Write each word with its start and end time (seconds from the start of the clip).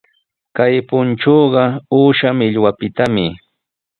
Kay 0.55 0.75
punchuqa 0.87 1.63
uusha 1.97 2.29
millwapitami. 2.39 3.25